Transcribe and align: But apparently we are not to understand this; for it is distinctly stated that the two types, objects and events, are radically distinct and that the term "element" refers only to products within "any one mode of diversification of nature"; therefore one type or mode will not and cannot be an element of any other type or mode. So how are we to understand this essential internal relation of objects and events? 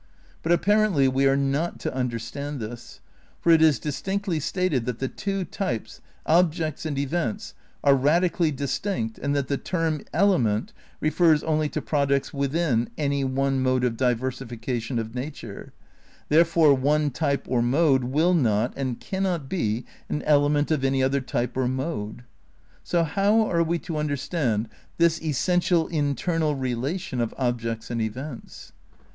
But 0.41 0.51
apparently 0.51 1.07
we 1.07 1.27
are 1.27 1.37
not 1.37 1.79
to 1.81 1.93
understand 1.93 2.59
this; 2.59 3.01
for 3.39 3.51
it 3.51 3.61
is 3.61 3.77
distinctly 3.77 4.39
stated 4.39 4.87
that 4.87 4.97
the 4.97 5.07
two 5.07 5.43
types, 5.45 6.01
objects 6.25 6.87
and 6.87 6.97
events, 6.97 7.53
are 7.83 7.93
radically 7.93 8.49
distinct 8.49 9.19
and 9.19 9.35
that 9.35 9.47
the 9.47 9.59
term 9.59 10.01
"element" 10.11 10.73
refers 11.01 11.43
only 11.43 11.69
to 11.69 11.83
products 11.83 12.33
within 12.33 12.89
"any 12.97 13.23
one 13.23 13.61
mode 13.61 13.83
of 13.83 13.95
diversification 13.95 14.97
of 14.97 15.13
nature"; 15.13 15.71
therefore 16.29 16.73
one 16.73 17.11
type 17.11 17.45
or 17.47 17.61
mode 17.61 18.03
will 18.05 18.33
not 18.33 18.73
and 18.75 18.99
cannot 18.99 19.47
be 19.47 19.85
an 20.09 20.23
element 20.23 20.71
of 20.71 20.83
any 20.83 21.03
other 21.03 21.21
type 21.21 21.55
or 21.55 21.67
mode. 21.67 22.23
So 22.83 23.03
how 23.03 23.41
are 23.45 23.61
we 23.61 23.77
to 23.77 23.97
understand 23.97 24.67
this 24.97 25.21
essential 25.21 25.85
internal 25.89 26.55
relation 26.55 27.21
of 27.21 27.35
objects 27.37 27.91
and 27.91 28.01
events? 28.01 28.71